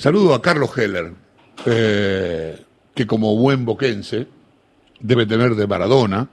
[0.00, 1.12] Saludo a Carlos Heller,
[1.66, 2.58] eh,
[2.94, 4.26] que como buen boquense
[4.98, 6.26] debe tener de Maradona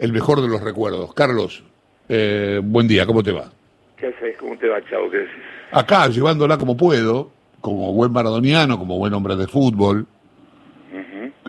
[0.00, 1.14] el mejor de los recuerdos.
[1.14, 1.62] Carlos,
[2.08, 3.44] eh, buen día, ¿cómo te va?
[3.96, 4.36] ¿Qué haces?
[4.40, 5.08] ¿Cómo te va, chavo?
[5.08, 5.30] ¿Qué haces?
[5.70, 7.30] Acá, llevándola como puedo,
[7.60, 10.04] como buen maradoniano, como buen hombre de fútbol,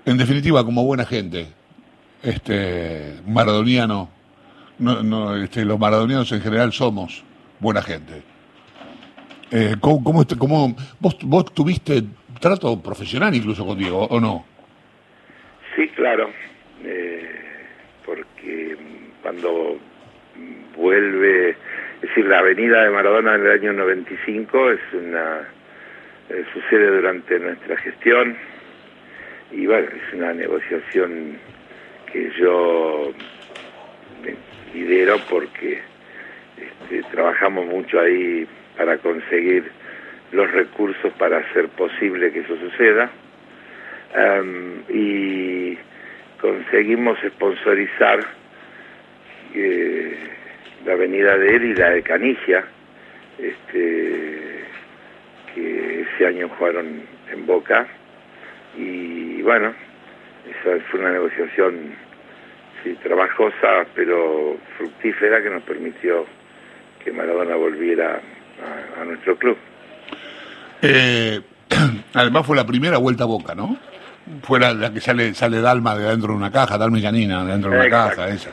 [0.06, 1.48] en definitiva, como buena gente,
[2.22, 4.12] este maradoniano,
[4.78, 7.24] no, no, este, los maradonianos en general somos
[7.60, 8.33] buena gente.
[9.56, 12.02] Eh, ¿cómo, cómo, cómo- vos, tuviste
[12.42, 14.46] trato profesional incluso con o no?
[15.76, 16.32] Sí, claro.
[16.84, 17.30] Eh,
[18.04, 18.76] porque
[19.22, 19.78] cuando
[20.76, 25.48] vuelve, es decir, la avenida de Maradona en el año 95 es una
[26.30, 28.36] eh, sucede durante nuestra gestión
[29.52, 31.38] y bueno, es una negociación
[32.12, 33.12] que yo
[34.74, 35.80] lidero porque
[36.58, 39.70] este, trabajamos mucho ahí para conseguir
[40.32, 43.10] los recursos para hacer posible que eso suceda.
[44.90, 45.78] Y
[46.40, 48.20] conseguimos sponsorizar
[49.56, 50.18] eh,
[50.86, 52.64] la avenida de él y la de Canigia,
[53.38, 54.66] este,
[55.54, 57.88] que ese año jugaron en Boca.
[58.78, 59.74] Y bueno,
[60.50, 61.96] esa fue una negociación
[63.02, 66.26] trabajosa pero fructífera que nos permitió
[67.04, 68.20] que Maradona volviera
[68.62, 69.58] a, a nuestro club.
[70.82, 71.42] Eh,
[72.14, 73.78] además fue la primera vuelta a Boca, ¿no?
[74.44, 77.44] Fue la, la que sale, sale Dalma de dentro de una caja, Dalma y Janina
[77.46, 78.16] de dentro de una Exacto.
[78.22, 78.52] caja, esa.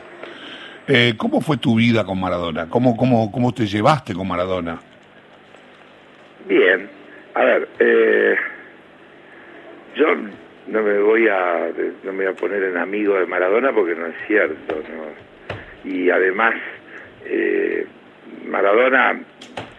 [0.87, 2.67] Eh, ¿Cómo fue tu vida con Maradona?
[2.67, 4.79] ¿Cómo, cómo, ¿Cómo te llevaste con Maradona?
[6.47, 6.89] Bien,
[7.35, 8.35] a ver, eh,
[9.95, 10.07] yo
[10.67, 11.69] no me voy a
[12.03, 15.89] no me voy a poner en amigo de Maradona porque no es cierto, ¿no?
[15.89, 16.55] Y además
[17.25, 17.85] eh,
[18.47, 19.19] Maradona,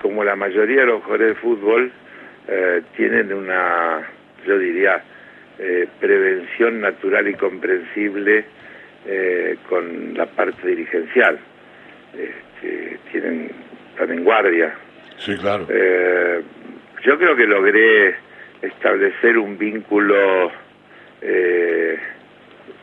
[0.02, 1.92] como la mayoría de los jugadores de fútbol,
[2.48, 4.02] eh, tienen una,
[4.44, 5.02] yo diría,
[5.58, 8.44] eh, prevención natural y comprensible
[9.06, 11.38] eh, con la parte dirigencial.
[12.12, 13.50] Este, tienen,
[13.92, 14.74] están en guardia.
[15.18, 15.66] Sí, claro.
[17.04, 18.14] Yo creo que logré
[18.60, 20.50] establecer un vínculo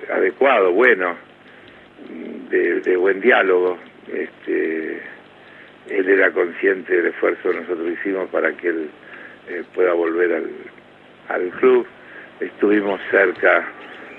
[0.10, 1.16] adecuado, bueno,
[2.50, 3.78] de, de buen diálogo.
[4.12, 5.02] Este,
[5.90, 8.90] él era consciente del esfuerzo que nosotros hicimos para que él
[9.50, 10.50] eh, pueda volver al,
[11.30, 11.86] al club.
[12.40, 13.68] Estuvimos cerca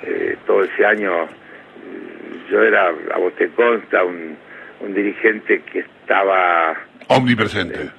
[0.03, 1.29] eh, todo ese año.
[2.51, 4.37] Yo era, a vos te consta, un,
[4.81, 6.77] un dirigente que estaba
[7.09, 7.91] Omnipresente.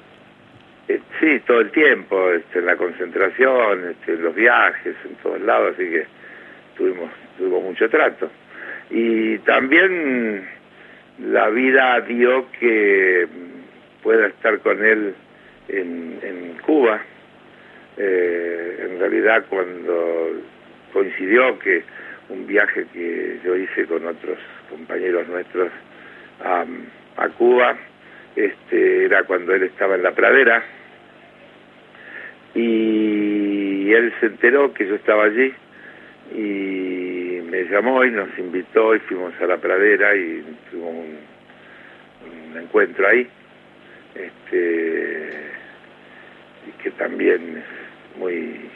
[0.87, 5.41] eh, sí, todo el tiempo, este, en la concentración, este, en los viajes, en todos
[5.41, 6.05] lados, así que
[6.77, 8.29] tuvimos, tuvimos mucho trato.
[8.89, 10.45] Y también
[11.19, 13.60] la vida dio que mm,
[14.03, 15.13] pueda estar con él
[15.67, 17.01] en, Cuba.
[17.97, 20.31] Eh, en realidad cuando
[20.93, 21.83] coincidió que
[22.29, 24.37] un viaje que yo hice con otros
[24.69, 25.71] compañeros nuestros
[26.43, 26.65] a,
[27.17, 27.77] a Cuba,
[28.35, 30.63] este, era cuando él estaba en la pradera
[32.53, 35.53] y él se enteró que yo estaba allí
[36.33, 41.17] y me llamó y nos invitó y fuimos a la pradera y tuvimos un,
[42.51, 43.27] un encuentro ahí
[44.15, 45.51] este
[46.67, 48.69] y que también es muy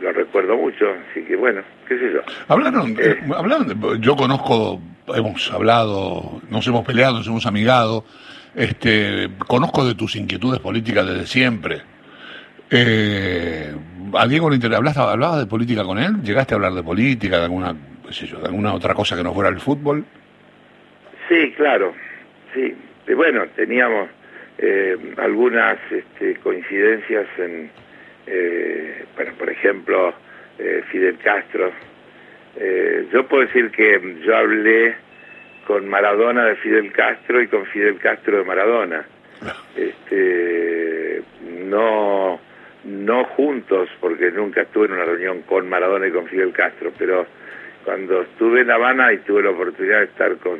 [0.00, 2.94] lo recuerdo mucho así que bueno qué sé yo Hablaron, Eh.
[3.00, 4.80] eh, hablaron de- yo conozco,
[5.14, 8.04] hemos hablado, nos hemos peleado, nos hemos amigado,
[8.54, 11.82] este, conozco de tus inquietudes políticas desde siempre.
[12.70, 13.74] Eh,
[14.14, 16.22] ¿A Diego le inter- hablaste- hablabas de política con él?
[16.22, 17.74] ¿Llegaste a hablar de política, de alguna,
[18.06, 20.04] qué sé yo, de alguna otra cosa que no fuera el fútbol?
[21.28, 21.92] Sí, claro,
[22.54, 22.74] sí.
[23.06, 24.08] Y bueno, teníamos
[24.58, 27.70] eh, algunas este, coincidencias en,
[28.26, 30.14] eh, bueno, por ejemplo,
[30.58, 31.72] eh, Fidel Castro.
[32.56, 34.94] Eh, yo puedo decir que yo hablé
[35.66, 39.04] con Maradona de Fidel Castro y con Fidel Castro de Maradona.
[39.76, 41.20] Este,
[41.64, 42.38] no,
[42.84, 47.26] no juntos, porque nunca estuve en una reunión con Maradona y con Fidel Castro, pero
[47.84, 50.58] cuando estuve en La Habana y tuve la oportunidad de estar con,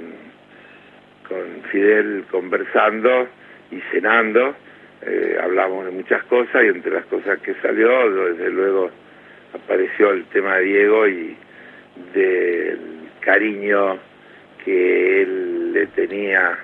[1.28, 3.28] con Fidel conversando
[3.70, 4.54] y cenando,
[5.02, 8.90] eh, hablamos de muchas cosas y entre las cosas que salió, desde luego
[9.54, 11.36] apareció el tema de Diego y
[12.12, 12.78] del
[13.20, 13.98] cariño
[14.64, 16.58] que él le tenía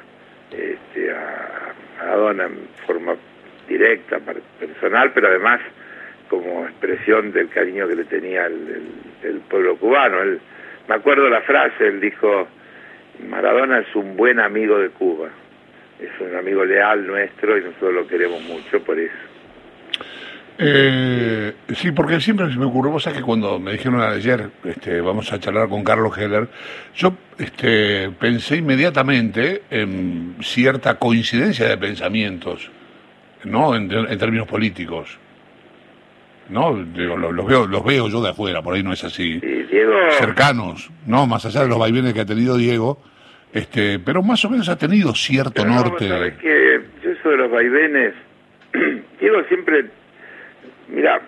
[0.50, 1.46] este, a
[2.00, 3.14] a Maradona en forma
[3.68, 4.18] directa,
[4.58, 5.60] personal, pero además
[6.30, 8.54] como expresión del cariño que le tenía el,
[9.22, 10.22] el- el pueblo cubano.
[10.22, 10.40] Él,
[10.88, 12.48] me acuerdo la frase, él dijo,
[13.28, 15.28] Maradona es un buen amigo de Cuba,
[16.02, 19.14] es un amigo leal nuestro y nosotros lo queremos mucho por eso.
[20.62, 25.32] Eh, sí, porque siempre me ocurrió, vos sabés que cuando me dijeron ayer, este, vamos
[25.32, 26.48] a charlar con Carlos Heller,
[26.94, 32.70] yo este, pensé inmediatamente en cierta coincidencia de pensamientos,
[33.44, 33.74] ¿no?
[33.74, 33.88] En,
[34.18, 35.18] términos políticos.
[36.50, 36.72] ¿No?
[36.72, 39.40] los, veo, los veo yo de afuera, por ahí no es así.
[40.18, 41.26] Cercanos, ¿no?
[41.26, 43.00] Más allá de los vaivenes que ha tenido Diego,
[43.52, 46.08] este, pero más o menos ha tenido cierto norte.
[46.08, 48.14] Sabes que yo eso de los vaivenes,
[49.20, 49.86] Diego siempre
[50.92, 51.20] Mira,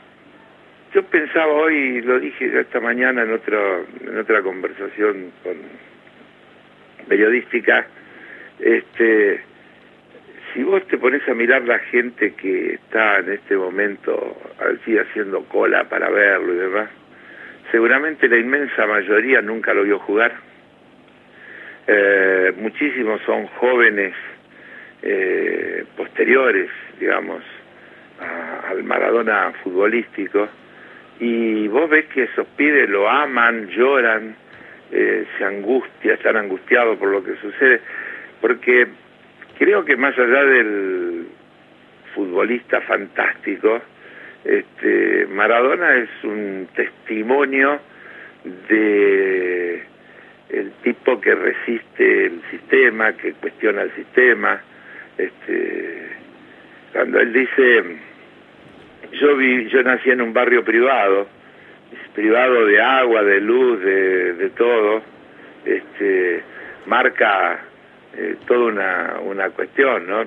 [0.92, 5.54] yo pensaba hoy, lo dije esta mañana en, otro, en otra conversación con
[7.08, 7.86] periodística,
[8.58, 9.40] este,
[10.52, 15.44] si vos te pones a mirar la gente que está en este momento así haciendo
[15.44, 16.90] cola para verlo y demás,
[17.70, 20.34] seguramente la inmensa mayoría nunca lo vio jugar.
[21.86, 24.14] Eh, muchísimos son jóvenes
[25.02, 26.70] eh, posteriores,
[27.00, 27.42] digamos,
[28.68, 30.48] al Maradona futbolístico.
[31.18, 34.36] Y vos ves que esos pibes lo aman, lloran,
[34.90, 37.80] eh, se angustia, están angustiados por lo que sucede,
[38.40, 38.86] porque
[39.58, 41.26] creo que más allá del
[42.14, 43.80] futbolista fantástico,
[44.44, 47.80] este, Maradona es un testimonio
[48.68, 49.84] de
[50.52, 54.60] el tipo que resiste el sistema, que cuestiona el sistema,
[55.18, 56.08] este,
[56.92, 57.82] cuando él dice
[59.12, 61.26] yo vi, yo nací en un barrio privado,
[62.14, 65.02] privado de agua, de luz, de, todo,
[65.64, 66.42] este,
[66.86, 67.60] marca
[68.16, 70.24] eh, toda una, una cuestión, ¿no?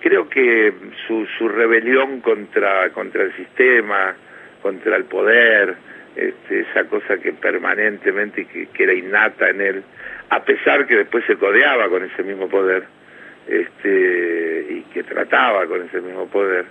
[0.00, 0.72] creo que
[1.06, 4.14] su, su rebelión contra, contra el sistema,
[4.62, 5.76] contra el poder,
[6.16, 9.82] este, esa cosa que permanentemente, que, que era innata en él,
[10.30, 12.84] a pesar que después se codeaba con ese mismo poder,
[13.48, 16.66] este, y que trataba con ese mismo poder,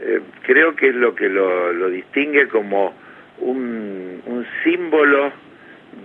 [0.00, 2.94] eh, creo que es lo que lo, distingue como
[3.38, 5.32] un, símbolo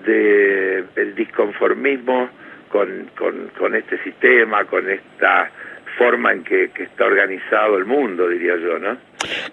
[0.05, 2.29] de, del disconformismo
[2.69, 3.09] con,
[3.57, 5.49] con, este sistema, con esta
[5.97, 8.97] forma en que, está organizado el mundo, diría yo, ¿no?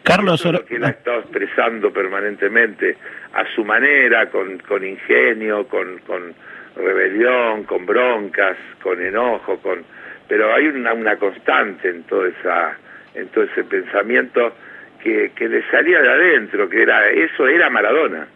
[0.02, 2.96] Carlos, lo que él ha estado expresando permanentemente
[3.32, 6.34] a su manera, con, con ingenio, con, con
[6.76, 9.84] rebelión, con broncas, con enojo, con
[10.28, 12.78] pero hay una, una constante en toda esa
[13.14, 14.54] en todo ese pensamiento
[15.02, 18.26] que, que le salía de adentro, que era eso era Maradona.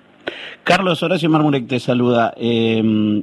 [0.62, 2.32] Carlos Horacio Marmurek te saluda.
[2.36, 3.22] Eh,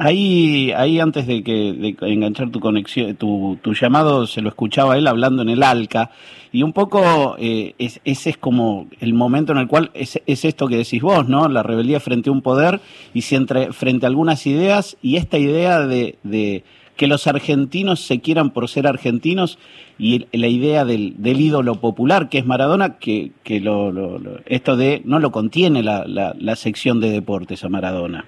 [0.00, 4.96] ahí, ahí antes de que de enganchar tu conexión, tu, tu llamado, se lo escuchaba
[4.96, 6.10] él hablando en el Alca
[6.52, 10.66] y un poco eh, ese es como el momento en el cual es, es, esto
[10.68, 11.48] que decís vos, ¿no?
[11.48, 12.80] La rebeldía frente a un poder
[13.12, 16.64] y si entre, frente a algunas ideas y esta idea de, de
[16.96, 19.58] que los argentinos se quieran por ser argentinos
[19.98, 25.02] y la idea del, del ídolo popular que es Maradona, que, que lo, esto de
[25.04, 28.24] no lo contiene la, la, sección de deportes a Maradona.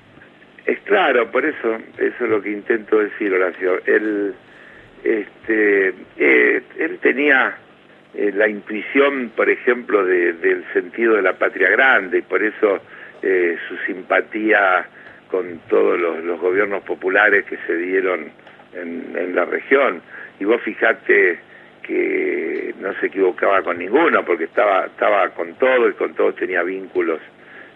[0.65, 3.81] Es claro, por eso, eso es lo que intento decir, Horacio.
[3.85, 4.35] Él,
[5.03, 7.57] este, eh, él tenía
[8.15, 12.81] eh, la intuición, por ejemplo, del sentido de la patria grande y por eso
[13.23, 14.87] eh, su simpatía
[15.29, 18.31] con todos los, los gobiernos populares que se dieron
[18.75, 20.03] en, la región.
[20.39, 21.39] Y vos fijate
[21.83, 26.63] que no se equivocaba con ninguno, porque estaba, estaba con todo y con todos tenía
[26.63, 27.21] vínculos,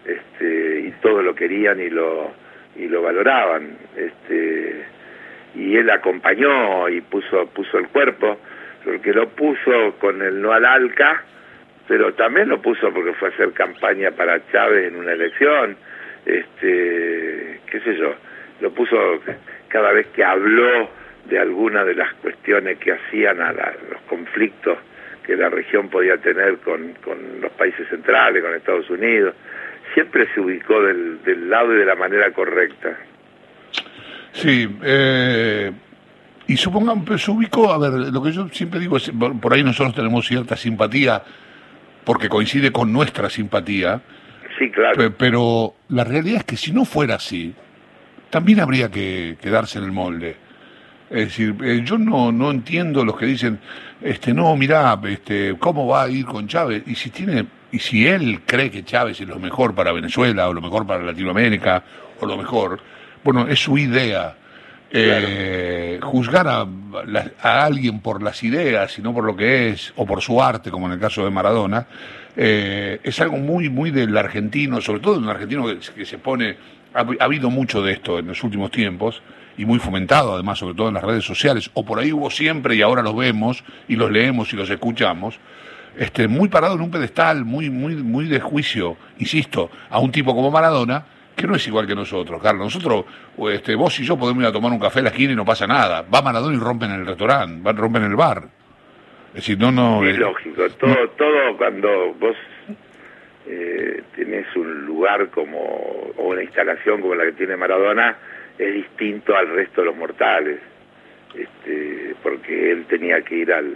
[0.05, 2.31] este, y todos lo querían y lo,
[2.77, 3.77] y lo valoraban.
[3.95, 4.85] Este,
[5.55, 8.39] y él acompañó y puso, puso el cuerpo,
[8.83, 11.23] porque lo puso con el no al ALCA,
[11.87, 15.77] pero también lo puso porque fue a hacer campaña para Chávez en una elección,
[16.25, 18.13] este, qué sé yo,
[18.61, 18.97] lo puso
[19.69, 20.89] cada vez que habló
[21.25, 24.77] de alguna de las cuestiones que hacían a los conflictos
[25.27, 29.35] que la región podía tener con, con, los países centrales, con Estados Unidos,
[29.97, 32.95] siempre se ubicó del, del lado y de la manera correcta.
[34.31, 35.71] Sí, eh,
[36.45, 39.11] y supongamos, pues, se ubicó, a ver, lo que yo siempre digo es,
[39.41, 41.23] por ahí nosotros tenemos cierta simpatía,
[42.03, 43.99] porque coincide con nuestra simpatía.
[44.59, 45.11] Sí, claro.
[45.17, 47.55] Pero la realidad es que si no fuera así,
[48.29, 50.35] también habría que quedarse en el molde.
[51.09, 53.59] Es decir, eh, yo no, no entiendo los que dicen,
[54.01, 56.83] este, no, mirá, este, ¿cómo va a ir con Chávez?
[56.85, 60.53] Y si tiene, y si él cree que Chávez es lo mejor para Venezuela, o
[60.53, 61.83] lo mejor para Latinoamérica,
[62.19, 62.79] o lo mejor,
[63.23, 64.35] bueno, es su idea.
[64.89, 66.65] Eh, juzgar a,
[67.41, 70.71] a, alguien por las ideas y no por lo que es, o por su arte,
[70.71, 71.85] como en el caso de Maradona,
[72.37, 76.55] eh, es algo muy, muy del argentino, sobre todo de un argentino que se pone
[76.93, 79.21] ha, habido mucho de esto en los últimos tiempos
[79.57, 82.75] y muy fomentado además, sobre todo en las redes sociales, o por ahí hubo siempre
[82.75, 85.39] y ahora los vemos y los leemos y los escuchamos,
[85.97, 90.35] este, muy parado en un pedestal, muy, muy, muy de juicio, insisto, a un tipo
[90.35, 91.03] como Maradona,
[91.35, 92.65] que no es igual que nosotros, Carlos.
[92.65, 93.05] Nosotros,
[93.51, 95.45] este, vos y yo podemos ir a tomar un café a la esquina y no
[95.45, 96.03] pasa nada.
[96.03, 98.43] Va Maradona y rompen el restaurante, rompen el bar.
[99.29, 100.03] Es decir, no, no.
[100.03, 100.67] Es lógico.
[100.79, 102.35] Todo, todo cuando vos
[103.45, 105.59] eh, tenés un lugar como,
[106.17, 108.17] o una instalación como la que tiene Maradona,
[108.57, 110.59] es distinto al resto de los mortales.
[111.35, 113.75] Este, porque él tenía que ir al.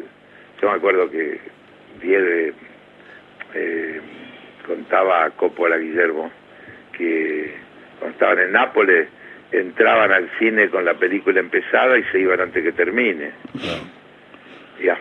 [0.62, 1.40] Yo me acuerdo que
[2.02, 2.56] Diego
[3.54, 4.02] eh,
[4.66, 6.32] contaba a Coppola Guillermo
[6.98, 7.54] que
[8.00, 9.08] cuando estaban en Nápoles
[9.52, 13.32] entraban al cine con la película empezada y se iban antes que termine.
[14.82, 14.98] Ya.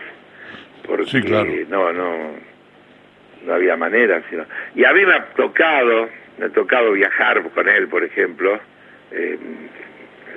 [0.85, 2.31] Porque no, no,
[3.45, 4.21] no había manera.
[4.29, 4.45] Sino...
[4.75, 8.59] Y a mí me ha tocado, me ha tocado viajar con él, por ejemplo,
[9.11, 9.69] en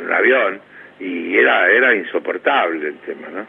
[0.04, 0.60] un avión,
[1.00, 3.46] y era, era insoportable el tema, ¿no?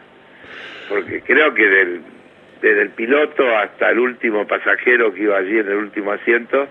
[0.88, 2.00] Porque creo que del,
[2.60, 6.68] desde el piloto hasta el último pasajero que iba allí en el último asiento,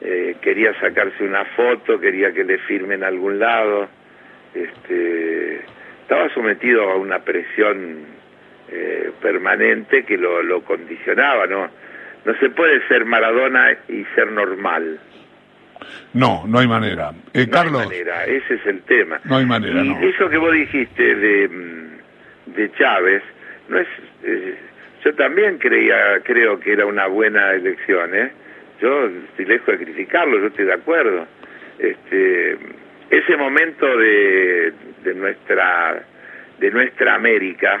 [0.00, 3.88] eh, quería sacarse una foto, quería que le firmen a algún lado,
[4.54, 5.60] este,
[6.02, 8.04] estaba sometido a una presión
[8.68, 11.70] eh, permanente que lo, lo condicionaba, ¿no?
[12.24, 14.98] No se puede ser Maradona y ser normal.
[16.14, 17.12] No, no hay manera.
[17.32, 17.82] Eh, no Carlos.
[17.82, 19.20] Hay manera, ese es el tema.
[19.24, 23.22] No hay manera, y Eso que vos dijiste de, mm, de Chávez,
[23.68, 23.88] no es.
[24.24, 24.56] Eh,
[25.04, 28.30] yo también creía, creo que era una buena elección, ¿eh?
[28.80, 31.26] Yo estoy lejos de criticarlo, yo estoy de acuerdo.
[31.78, 32.56] Este,
[33.10, 34.72] ese momento de,
[35.04, 36.04] de nuestra
[36.58, 37.80] de nuestra América,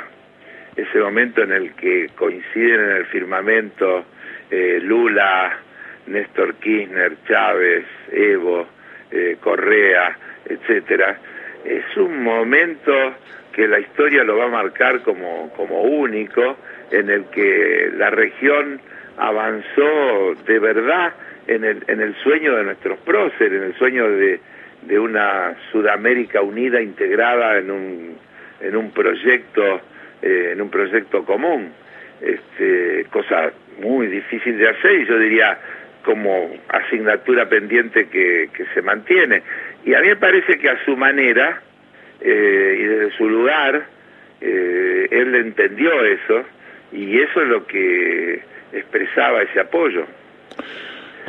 [0.74, 4.04] ese momento en el que coinciden en el firmamento
[4.50, 5.56] eh, Lula,
[6.06, 8.66] Néstor Kirchner, Chávez, Evo,
[9.10, 10.16] eh, Correa,
[10.46, 11.18] etcétera,
[11.64, 12.92] es un momento
[13.52, 16.56] que la historia lo va a marcar como, como único,
[16.90, 18.80] en el que la región
[19.16, 21.12] avanzó de verdad
[21.46, 24.40] en el, en el sueño de nuestros próceres, en el sueño de,
[24.82, 28.16] de una Sudamérica unida, integrada en un,
[28.60, 29.80] en un proyecto,
[30.22, 31.72] eh, en un proyecto común.
[32.20, 35.58] Este, cosa muy difícil de hacer y yo diría
[36.04, 39.42] como asignatura pendiente que, que se mantiene.
[39.84, 41.60] Y a mí me parece que a su manera
[42.24, 43.84] eh, y desde su lugar,
[44.40, 46.44] eh, él entendió eso
[46.92, 48.42] y eso es lo que
[48.72, 50.06] expresaba ese apoyo.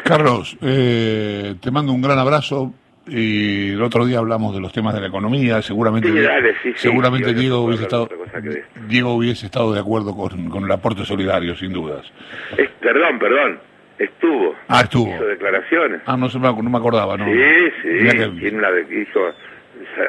[0.04, 2.74] Carlos, eh, te mando un gran abrazo.
[3.06, 6.08] Y el otro día hablamos de los temas de la economía, seguramente,
[6.76, 8.08] seguramente Diego, hubiese estado,
[8.88, 12.10] Diego hubiese estado de acuerdo con, con el aporte solidario, sin dudas.
[12.80, 13.60] perdón, perdón,
[13.98, 14.56] estuvo.
[14.68, 15.14] Ah, estuvo.
[15.14, 16.02] Hizo declaraciones.
[16.06, 17.26] Ah, no, no me acordaba, ¿no?
[17.26, 19.34] Sí, sí, tiene una de, hizo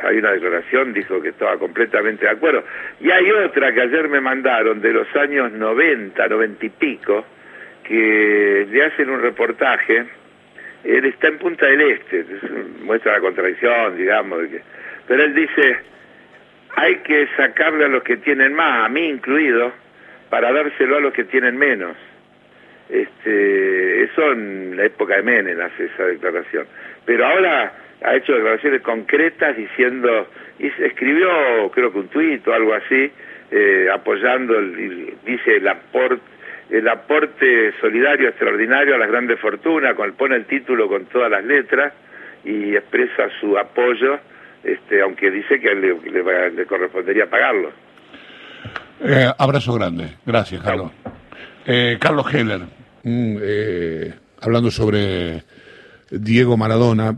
[0.04, 2.64] hay una declaración, dijo que estaba completamente de acuerdo.
[3.00, 7.24] Y hay otra que ayer me mandaron de los años 90, 90 y pico,
[7.82, 10.04] que le hacen un reportaje.
[10.84, 12.24] Él está en Punta del Este,
[12.82, 14.62] muestra la contradicción, digamos, de que,
[15.08, 15.78] pero él dice,
[16.76, 19.72] hay que sacarle a los que tienen más, a mí incluido,
[20.30, 21.96] para dárselo a los que tienen menos.
[22.88, 26.66] Este, eso en la época de Menem hace esa declaración.
[27.04, 27.72] Pero ahora
[28.02, 33.10] ha hecho declaraciones concretas diciendo, y escribió creo que un tuit o algo así,
[33.50, 36.22] eh, apoyando, el, dice el aporte,
[36.70, 41.44] el aporte solidario extraordinario a las grandes fortunas, con, pone el título con todas las
[41.44, 41.92] letras
[42.44, 44.18] y expresa su apoyo,
[44.62, 45.94] este, aunque dice que le,
[46.50, 47.70] le, correspondería pagarlo.
[49.00, 50.90] Eh, abrazo grande, gracias Carlos.
[51.66, 52.62] Eh, Carlos Heller,
[53.02, 53.36] mm,
[54.40, 55.44] hablando sobre
[56.10, 57.12] Diego Maradona,